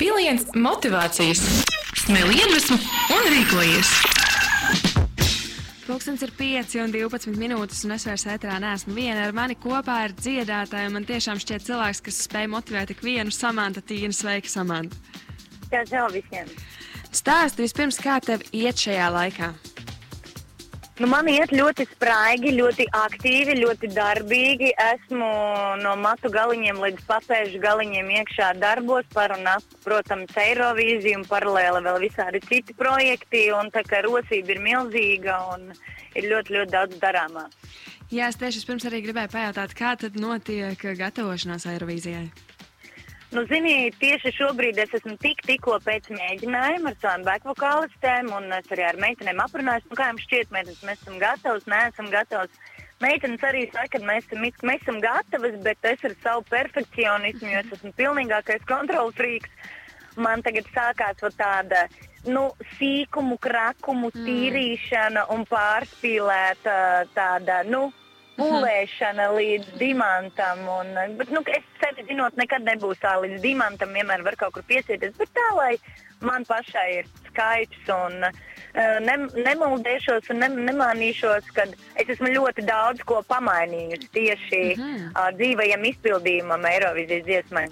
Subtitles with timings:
[0.00, 1.42] Piliens motivācijas,
[2.00, 2.76] smēl iedvesmu
[3.12, 3.90] un rīkojies.
[5.86, 9.26] Pūkstens ir 5 un 12 minūtes, un es vairs ētrā neesmu viena.
[9.28, 10.90] Ar mani kopā ir dziedātāja.
[10.94, 14.16] Man tiešām šķiet cilvēks, kas spēj motivēt tik vienu samanta tīnu.
[14.16, 14.98] Sveika, Samanta!
[15.70, 16.50] Jā, čau visiem!
[17.14, 19.52] Stāsti vispirms, kā tev iet šajā laikā?
[20.96, 24.70] Nu, man iet ļoti spraigi, ļoti aktīvi, ļoti darbīgi.
[24.80, 25.26] Esmu
[25.82, 31.84] no matu galiņiem līdz papēžu galiņiem iekšā darbos par un ap, protams, Eirovīziju un paralēli
[31.84, 33.44] vēl visādi citi projekti.
[33.52, 35.68] Un tā kā rosība ir milzīga un
[36.16, 37.44] ir ļoti, ļoti daudz darāmā.
[38.08, 42.30] Jā, es tieši pirms arī gribēju pajautāt, kā tad notiek gatavošanās Eirovīzijai?
[43.36, 48.70] Nu, zini, tieši šobrīd es esmu tik, tikko pēc mēģinājuma ar savām bekvokālistēm, un es
[48.72, 52.62] arī ar meitenēm aprunājos, nu, kā jums šķiet, meitenes, mēs esam gatavs, neesam gatavs.
[53.04, 57.60] Meitenes arī saka, ka mēs esam, mēs esam gatavas, bet es ar savu perfekcionismu, jo
[57.60, 59.52] es esmu pilnīgākais kontrols rīks,
[60.16, 61.84] man tagad sākās tāda
[62.32, 62.46] nu,
[62.78, 64.30] sīkumu, krakumu, mm.
[64.30, 66.80] tīrīšana un pārspīlēta
[67.12, 67.90] tāda, nu,
[68.38, 70.64] pūlēšana līdz diamantam.
[70.78, 74.66] Un, bet, nu, es sevi zinot, nekad nebūs tā līdz diamantam, vienmēr var kaut kur
[74.68, 75.16] piesieties.
[75.20, 75.72] Bet tā, lai
[76.24, 78.36] man pašai ir skaips un uh,
[79.04, 85.10] ne, nemuldēšos un ne, nemānīšos, kad es esmu ļoti daudz ko pamainījusi tieši mm -hmm.
[85.12, 87.66] uh, dzīvajam izpildījumam Eirovizijas dziesmai.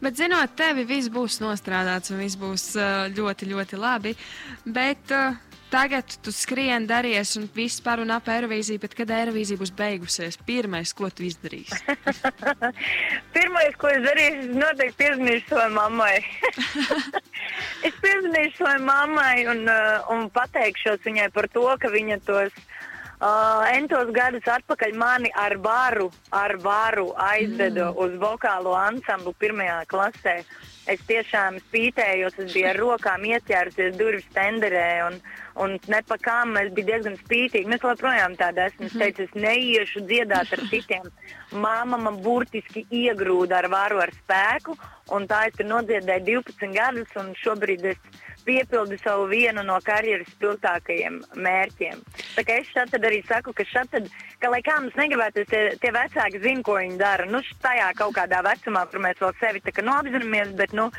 [0.00, 4.16] Bet zinot tevi, viss būs nostrādāts un viss būs uh, ļoti, ļoti labi.
[4.64, 9.58] Bet, uh, tagad tu skrieni, daries un viss par un ap Eirovīziju, bet kad Eirovīzija
[9.58, 11.80] būs beigusies, pirmais, ko tu izdarīsi?
[13.34, 16.14] Pirmais, ko es darīšu, es noteikti piezvanīšu savai mammai.
[17.88, 23.64] es piezvanīšu savai mammai un, uh, un pateikšos viņai par to, ka viņa tos uh,
[23.72, 27.98] entos gadus atpakaļ mani ar varu, ar varu aizveda mm.
[28.04, 30.38] uz vokālo ansamblu pirmajā klasē.
[30.90, 35.14] Es tiešām spītējos, es biju ar rokām ieķērusies durvis tenderē un,
[35.64, 37.78] un nepakām es biju diezgan spītīga.
[37.78, 38.90] Es joprojām tāda esmu.
[38.90, 41.08] Es teicu, es neiešu dziedāt ar citiem.
[41.56, 44.76] Māma man burtiski iegrūda ar varu, ar spēku,
[45.16, 50.28] un tā es tur nodziedēju 12 gadus, un šobrīd es piepildu savu vienu no karjeras
[50.34, 52.02] spilgtākajiem mērķiem.
[52.34, 54.10] Tā kā es šeit arī saku, ka šeit,
[54.42, 57.28] ka lai kā mums negribētu, tie, tie vecāki zina, ko viņi dara.
[57.30, 60.90] Nu, tajā kaut kādā vecumā, kur mēs vēl sevi kā nu, apzināmies, bet nu,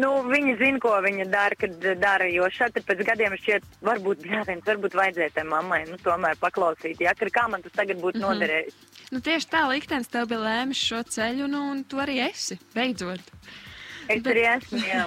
[0.00, 2.26] nu, viņi zina, ko viņi dara, kad dara.
[2.32, 7.02] Jo šeit pēc gadiem šķiet, var varbūt, bļāviens, varbūt vajadzēja tai mammai nu, tomēr paklausīt,
[7.02, 8.34] ja, kā man tas tagad būtu mm -hmm.
[8.34, 8.74] noderējis.
[9.10, 13.20] Nu, tieši tā liktenis tev bija lēmis šo ceļu, nu, un tu arī esi, beidzot.
[14.08, 15.04] Es bet, arī esmu, jā.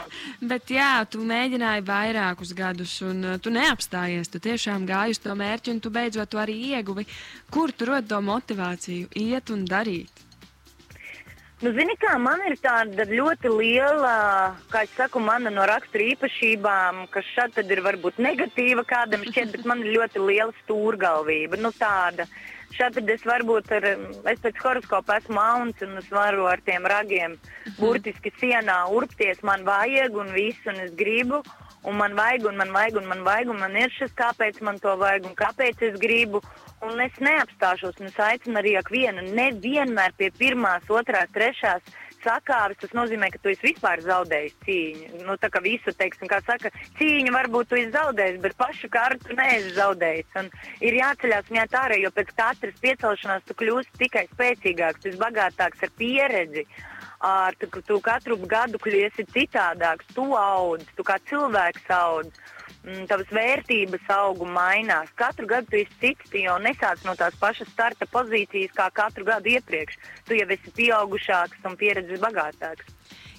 [0.53, 4.29] bet jā, tu mēģināji vairākus gadus, un uh, tu neapstājies.
[4.29, 7.07] Tu tiešām gāji uz to mērķi, un tu beidzot to arī ieguvi.
[7.51, 10.27] Kur tu rod to motivāciju, iet un darīt?
[11.61, 14.13] Nu, zini, kā man ir tāda ļoti liela,
[14.73, 19.67] kā es saku, mana no rakstura īpašībām, kas šeit ir varbūt negatīva kādam šķiet, bet
[19.69, 21.59] man ir ļoti liela stūrgalvība.
[21.61, 22.25] Nu, tāda.
[22.73, 23.85] Šeit es varbūt ar,
[24.31, 27.37] es pēc horoskopa esmu mauns un es varu ar tiem ragiem
[27.77, 29.43] burtiski sienā urpties.
[29.45, 31.43] Man vajag un viss, un es gribu.
[31.83, 34.77] Un man vajag, un man vajag, un man vajag, un man ir šis, kāpēc man
[34.83, 36.43] to vajag, un kāpēc es gribu.
[36.85, 41.89] Un es neapstāšos, un es aicinu arī ikvienu, nevienmēr pie pirmās, otrās, trešās
[42.21, 42.79] sakāves.
[42.81, 45.23] Tas nozīmē, ka tu esi vispār zaudējis cīņu.
[45.27, 49.37] Nu, tā kā visu, teiksim, kā saka, cīņu varbūt tu esi zaudējis, bet pašu kārtu
[49.37, 50.31] neesi zaudējis.
[50.41, 50.51] Un
[50.85, 55.21] ir jāceļās un jāt ārā, jo pēc katras piecelšanās tu kļūsi tikai spēcīgāks, tu esi
[55.21, 56.65] bagātāks ar pieredzi.
[57.21, 62.39] Ar, tu, tu katru gadu kļūsi citādāks, tu audz, tu kā cilvēks audz
[62.81, 65.11] mm, tavas vērtības aug un mainās.
[65.19, 69.27] Katru gadu tu esi cits, tu jau nesāc no tās pašas starta pozīcijas kā katru
[69.29, 69.99] gadu iepriekš.
[70.25, 72.89] Tu jau esi pieaugušāks un pieredzes bagātāks.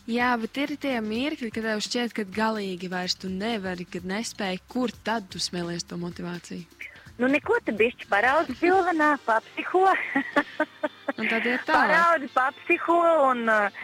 [0.06, 4.62] Jā, bet ir tie mirkļi, kad tev šķiet, ka galīgi vairs tu nevari, kad nespēji.
[4.70, 6.90] Kur tad tu smēlies to motivāciju?
[7.18, 9.84] Nu, neko te bišķi paraudi pilvenā, papsiho.
[11.18, 11.76] un tad ir tā.
[11.76, 13.82] Paraudi, papsiho un uh,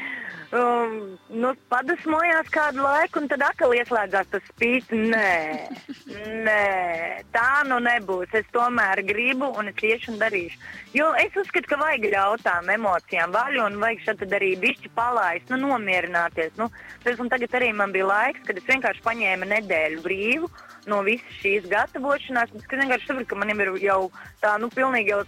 [0.54, 0.94] um,
[1.28, 4.92] nu, padusmojās kādu laiku, un tad atkal ieslēdzās tas spīts.
[4.92, 5.68] Nē,
[6.46, 6.62] nē,
[7.34, 8.32] tā nu nebūs.
[8.38, 10.60] Es tomēr gribu, un es iešu un darīšu.
[10.96, 15.52] Jo es uzskatu, ka vajag ļaut tām emocijām vaļu, un vajag šeit arī bišķi palaist,
[15.52, 16.56] nu, nomierināties.
[16.60, 16.70] Nu,
[17.04, 20.52] tas, tagad arī man bija laiks, kad es vienkārši paņēmu nedēļu brīvu
[20.88, 22.54] no visas šīs gatavošanās.
[22.56, 24.06] Es vienkārši saprotu, ka man ir jau
[24.40, 25.24] tā, nu, pilnīgi jau,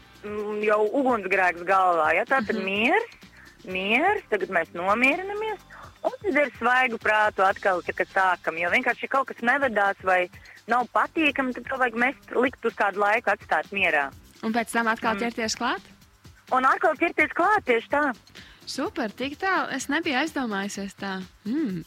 [0.65, 2.15] jau ugunsgrēks galvā.
[2.17, 2.25] Ja?
[2.25, 2.65] Tā tad mm -hmm.
[2.65, 3.30] miers
[3.69, 5.63] miers, tagad mēs nomierinamies.
[6.01, 8.57] Un tad ir svaigu prātu atkal, kad sākam.
[8.57, 10.23] Jo vienkārši, kaut kas nevedās vai
[10.71, 14.09] nav patīkami, tad to vajag mest, likt uz kādu laiku, atstāt mierā.
[14.41, 15.27] Un pēc tam atkal mm.
[15.27, 15.91] ķerties klāt?
[16.57, 18.05] Un atkal ķerties klāt tieši tā.
[18.71, 19.69] Super, tik tālu.
[19.77, 21.19] Es nebiju aizdomājusies tā.
[21.45, 21.83] Mm.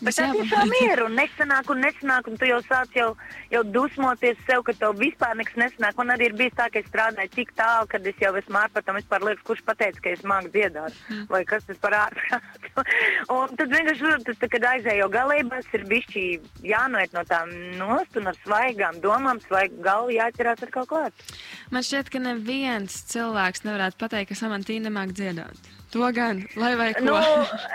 [0.00, 3.08] Bet tā tiešām ir un nesanāk, un nesanāk, un tu jau sāc jau,
[3.52, 5.98] jau dusmoties sev, ka tev vispār nekas nesanāk.
[5.98, 8.98] Man arī ir bijis tā, ka es strādāju tik tālu, kad es jau esmu ārpratam,
[9.00, 11.24] vispār liekas, kurš pateica, ka es māku dziedāt, mm.
[11.32, 12.84] vai kas tas par ārprātu.
[13.36, 16.24] un tad vienkārši, tas, tā, kad aizēju galībās, ir bišķi
[16.70, 17.50] jānoiet no tām
[17.80, 21.26] nost un ar svaigām domām, svaigu galvu jāķerās ar kaut klāt.
[21.74, 25.74] Man šķiet, ka neviens cilvēks nevarētu pateikt, ka Samantīna nemāk dziedāt.
[25.88, 27.04] To gan, lai vai ko.
[27.06, 27.14] Nu,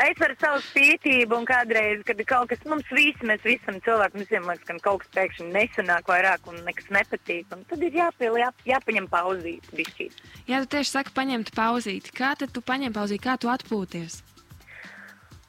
[0.06, 4.46] es ar savu spītību un kādreiz, kad kaut kas mums visi, mēs visam cilvēkam, visiem
[4.46, 7.50] liekas, ka kaut kas pēkšņi nesanāk vairāk un nekas nepatīk.
[7.56, 10.22] Un tad ir jāpiel, jā, jāpaņem pauzīt bišķīt.
[10.46, 12.14] Jā, tu tieši saki paņemt pauzīti.
[12.14, 14.22] Kā tad tu paņem pauzīti, kā tu atpūties?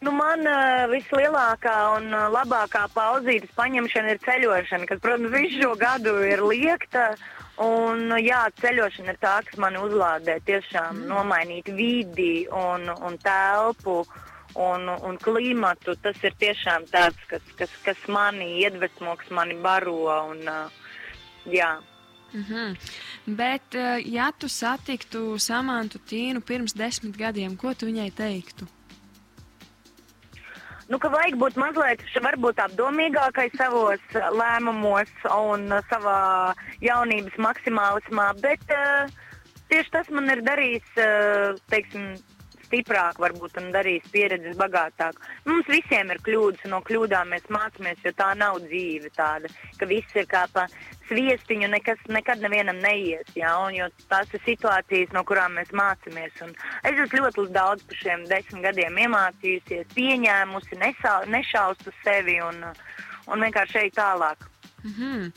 [0.05, 5.76] Nu, man uh, vislielākā un uh, labākā pauzītes paņemšana ir ceļošana, kas, protams, visu šo
[5.81, 7.12] gadu ir liekta.
[7.62, 11.06] Un, jā, ceļošana ir tā, kas man uzlādē, tiešām mm.
[11.06, 14.01] nomainīt vidi un, un telpu
[14.59, 15.95] un, un klimatu.
[16.03, 20.01] Tas ir tiešām tāds, kas, kas, kas mani iedvesmo, kas mani baro.
[20.31, 20.43] Un,
[21.47, 21.77] jā.
[22.33, 22.77] Mm -hmm.
[23.37, 23.75] Bet,
[24.05, 28.67] ja tu satiktu Samantu Tīnu pirms desmit gadiem, ko tu viņai teiktu?
[30.91, 36.19] Nu, ka vajag būt mazliet varbūt, apdomīgākai savos uh, lēmumos un uh, savā
[36.85, 39.11] jaunības maksimālismā, bet uh,
[39.73, 42.13] tieši tas man ir darījis, uh, teiksim,
[42.75, 45.19] stiprāk, varbūt, un darījis pieredzes bagātāk.
[45.47, 49.49] Mums visiem ir kļūdas, no kļūdām mēs mācāmies, jo tā nav dzīve tāda,
[49.79, 50.67] ka viss ir kā pa
[51.09, 53.29] sviestiņu, nekas nekad nevienam neies.
[53.38, 56.35] Jā, un, jo tās ir situācijas, no kurām mēs mācāmies.
[56.82, 62.65] Es esmu ļoti daudz par šiem desmit gadiem iemācījusies, pieņēmusi, nesā, nešaustu sevi un,
[63.31, 64.49] un vienkārši ej tālāk.
[64.85, 65.31] Mm -hmm.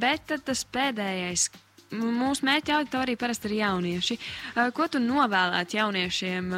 [0.00, 1.50] Bet tas pēdējais,
[1.92, 4.18] mūsu mērķa auditorija parasti ir jaunieši.
[4.76, 6.50] Ko tu novēlētu jauniešiem,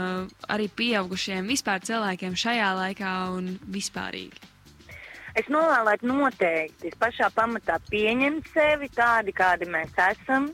[0.53, 4.49] arī pieaugušiem, vispār cilvēkiem šajā laikā un vispārīgi?
[5.33, 10.51] Es novēlētu noteikti pašā pamatā pieņemt sevi tādi, kādi mēs esam.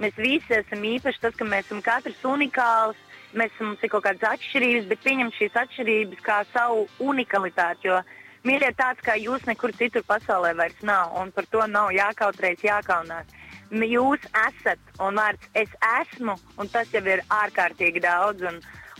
[0.00, 3.00] Mēs visi esam īpaši, tas, ka mēs esam katrs unikāls.
[3.34, 7.90] Mēs esam kaut kādas atšķirības, bet pieņemt šīs atšķirības kā savu unikalitāti.
[7.90, 7.98] Jo
[8.46, 13.36] mīļie tāds, kā jūs nekur citur pasaulē vairs nav, un par to nav jākautrējas, jākaunās.
[13.70, 15.70] Jūs esat, un vārds es
[16.02, 18.42] esmu, un tas jau ir ārkārtīgi daudz.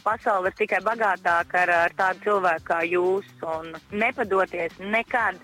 [0.04, 3.26] Pasaule ir tikai bagātāka ar, ar tādu cilvēku kā jūs.
[3.90, 5.40] Nepadoties nekad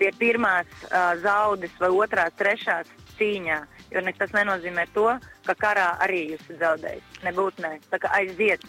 [0.00, 2.88] pie pirmās uh, zaudas vai otrās, trešās
[3.18, 3.60] cīņā.
[3.92, 5.06] Jo ne, tas nenozīmē to,
[5.44, 7.20] ka karā arī jūs esat zaudējis.
[7.26, 8.64] Nebūtu nē, tā kā aiziet.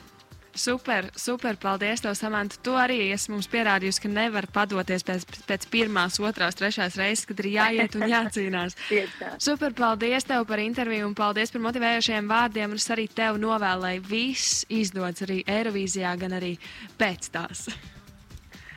[0.53, 2.59] Super, super, paldies, tev, Samants.
[2.63, 7.39] Tu arī esi mums pierādījusi, ka nevar padoties pēc, pēc pirmās, otrās, trešās reizes, kad
[7.39, 8.75] ir jāiet un jācīnās.
[9.47, 12.75] super, paldies tev par interviju un paldies par motivējošiem vārdiem.
[12.75, 16.57] Es arī tev novēlu, lai viss izdodas arī Eirovīzijā, gan arī
[16.99, 17.69] pēc tās.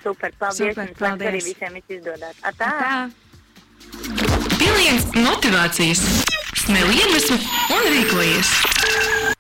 [0.05, 0.63] Super, paldies.
[0.63, 1.31] Super, paldies.
[1.33, 2.39] Arī visiem izdodas.
[2.47, 2.71] Atā!
[2.71, 3.25] Atā.
[4.59, 6.07] Piliens motivācijas,
[6.65, 7.41] smēli iedvesmu
[7.75, 9.34] un rīkojies!